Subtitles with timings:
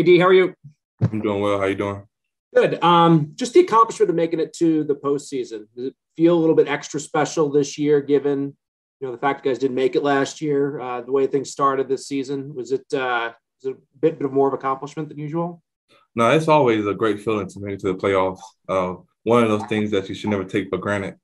[0.00, 0.54] Hey D, how are you?
[1.02, 1.58] I'm doing well.
[1.60, 2.06] How you doing?
[2.54, 2.82] Good.
[2.82, 5.66] Um, just the accomplishment of making it to the postseason.
[5.76, 8.56] Does it feel a little bit extra special this year, given
[8.98, 10.80] you know the fact you guys didn't make it last year?
[10.80, 13.32] Uh, the way things started this season was it uh,
[13.62, 15.62] was it a bit, bit more of accomplishment than usual?
[16.14, 18.40] No, it's always a great feeling to make it to the playoffs.
[18.66, 21.16] Uh, one of those things that you should never take for granted.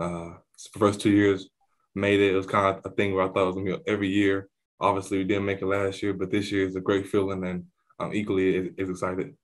[0.00, 0.34] Uh,
[0.72, 1.48] the first two years
[1.96, 2.30] made it.
[2.30, 4.48] It was kind of a thing where I thought it was gonna be every year.
[4.78, 7.64] Obviously, we didn't make it last year, but this year is a great feeling, and
[8.00, 9.36] I'm equally as, as excited.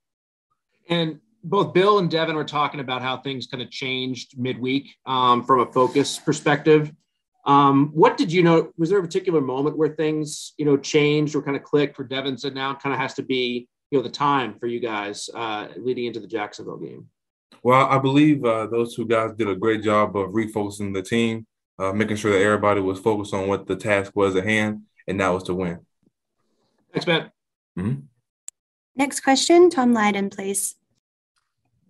[0.88, 5.44] And both Bill and Devin were talking about how things kind of changed midweek um,
[5.44, 6.92] from a focus perspective.
[7.44, 8.72] Um, what did you know?
[8.76, 11.96] Was there a particular moment where things, you know, changed or kind of clicked?
[11.96, 14.80] Where Devin said, "Now kind of has to be, you know, the time for you
[14.80, 17.08] guys uh, leading into the Jacksonville game."
[17.62, 21.46] Well, I believe uh, those two guys did a great job of refocusing the team,
[21.78, 25.20] uh, making sure that everybody was focused on what the task was at hand, and
[25.20, 25.78] that was to win.
[26.92, 27.32] Thanks, Matt.
[27.78, 28.00] Mm-hmm.
[28.96, 30.76] Next question, Tom Lydon, please.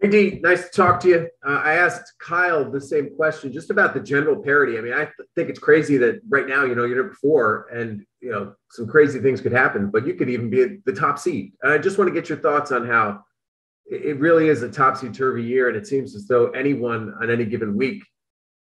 [0.00, 1.28] Hey, Dee, nice to talk to you.
[1.46, 4.76] Uh, I asked Kyle the same question just about the general parity.
[4.76, 7.68] I mean, I th- think it's crazy that right now, you know, you're number four
[7.72, 11.18] and, you know, some crazy things could happen, but you could even be the top
[11.18, 11.52] seed.
[11.62, 13.22] And I just want to get your thoughts on how
[13.86, 15.68] it really is a topsy turvy year.
[15.68, 18.04] And it seems as though anyone on any given week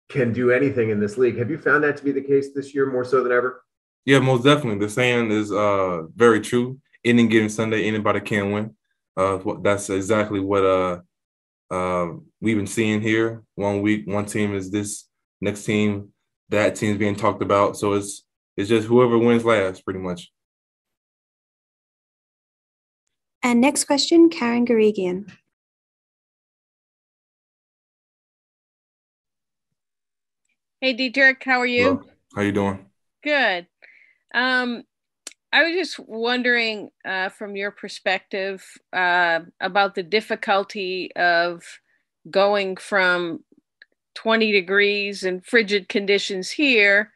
[0.10, 1.38] can do anything in this league.
[1.40, 3.64] Have you found that to be the case this year more so than ever?
[4.06, 4.86] Yeah, most definitely.
[4.86, 6.80] The saying is uh, very true.
[7.06, 8.76] Any given Sunday, anybody can win.
[9.16, 11.00] Uh, that's exactly what uh,
[11.72, 13.44] uh, we've been seeing here.
[13.56, 15.06] One week, one team is this,
[15.42, 16.14] next team,
[16.50, 17.78] that team's being talked about.
[17.78, 18.24] So it's
[18.56, 20.32] it's just whoever wins last, pretty much.
[23.44, 25.32] And next question, Karen Guregian.
[30.82, 31.84] Hey, Deatrich, how are you?
[31.84, 32.04] Hello.
[32.36, 32.86] How you doing?
[33.24, 33.68] Good.
[34.34, 34.84] Um,
[35.54, 41.64] I was just wondering, uh, from your perspective, uh, about the difficulty of
[42.30, 43.44] going from
[44.16, 47.14] 20 degrees and frigid conditions here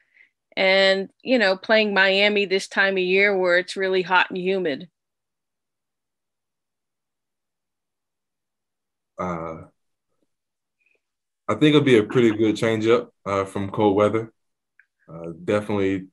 [0.56, 4.90] and, you know, playing Miami this time of year where it's really hot and humid.
[9.18, 9.64] Uh,
[11.48, 14.32] I think it'll be a pretty good change up uh, from cold weather.
[15.08, 16.08] Uh, definitely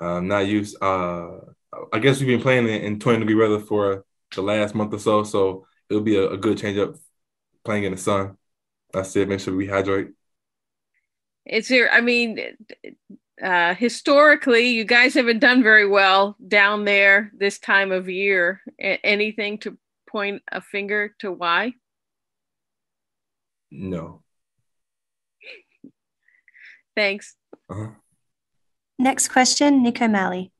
[0.00, 0.76] uh, not used.
[0.82, 1.38] Uh,
[1.92, 4.98] I guess we've been playing in, in 20 degree weather for the last month or
[4.98, 6.96] so, so it'll be a, a good change up
[7.64, 8.36] playing in the sun.
[8.92, 9.28] That's it.
[9.28, 10.08] Make sure we hydrate.
[11.46, 12.38] It's there, I mean,
[13.42, 18.60] uh, historically, you guys haven't done very well down there this time of year.
[18.80, 19.78] A- anything to
[20.08, 21.74] point a finger to why?
[23.70, 24.22] No.
[26.96, 27.36] Thanks.
[27.68, 27.90] Uh-huh.
[29.00, 30.52] Next question, Nico O'Malley.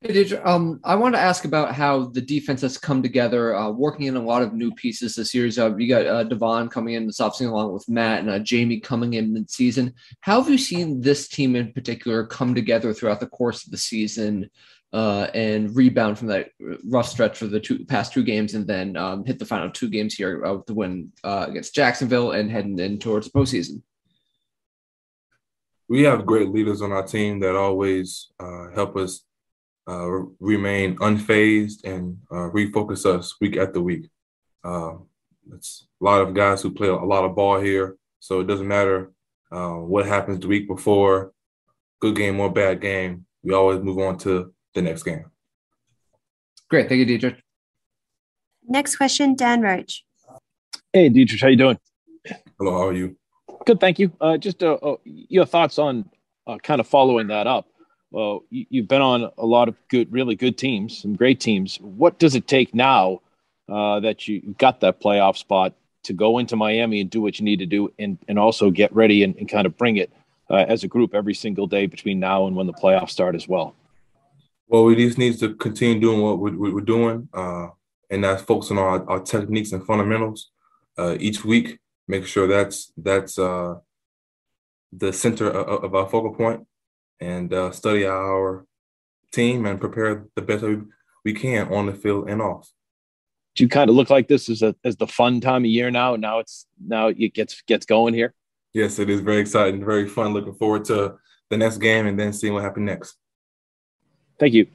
[0.00, 4.06] Hey, um, I want to ask about how the defense has come together, uh, working
[4.06, 5.48] in a lot of new pieces this year.
[5.52, 8.80] So you got uh, Devon coming in this offseason along with Matt and uh, Jamie
[8.80, 9.94] coming in mid-season.
[10.18, 13.78] How have you seen this team in particular come together throughout the course of the
[13.78, 14.50] season
[14.92, 16.48] uh, and rebound from that
[16.84, 19.88] rough stretch for the two past two games, and then um, hit the final two
[19.88, 23.80] games here uh, with the win uh, against Jacksonville and heading in towards the postseason?
[25.92, 29.26] We have great leaders on our team that always uh, help us
[29.86, 30.08] uh,
[30.40, 34.08] remain unfazed and uh, refocus us week after week.
[34.64, 34.92] Uh,
[35.52, 38.66] it's a lot of guys who play a lot of ball here, so it doesn't
[38.66, 39.12] matter
[39.50, 41.34] uh, what happens the week before,
[42.00, 43.26] good game or bad game.
[43.42, 45.26] We always move on to the next game.
[46.70, 47.36] Great, thank you, Deatrich.
[48.66, 50.04] Next question, Dan Roche.
[50.90, 51.78] Hey, Deatrich, how you doing?
[52.58, 53.14] Hello, how are you?
[53.66, 54.12] Good, thank you.
[54.20, 56.08] Uh, just uh, your thoughts on
[56.62, 57.66] kind of following that up
[58.12, 61.78] well, you've been on a lot of good, really good teams, some great teams.
[61.80, 63.22] What does it take now
[63.70, 65.74] uh, that you got that playoff spot
[66.04, 68.94] to go into Miami and do what you need to do, and and also get
[68.94, 70.12] ready and, and kind of bring it
[70.50, 73.48] uh, as a group every single day between now and when the playoffs start as
[73.48, 73.74] well?
[74.68, 77.68] Well, we just need to continue doing what we're, we're doing, uh,
[78.10, 80.50] and that's focusing on our, our techniques and fundamentals
[80.98, 81.78] uh, each week.
[82.08, 83.76] Make sure that's that's uh,
[84.92, 86.66] the center of, of our focal point
[87.20, 88.66] and uh, study our
[89.32, 90.64] team and prepare the best
[91.24, 92.70] we can on the field and off.
[93.54, 95.90] Do you kind of look like this as a as the fun time of year
[95.90, 96.16] now?
[96.16, 98.34] Now it's now it gets gets going here.
[98.72, 100.32] Yes, it is very exciting, very fun.
[100.32, 101.16] Looking forward to
[101.50, 103.16] the next game and then seeing what happens next.
[104.38, 104.66] Thank you.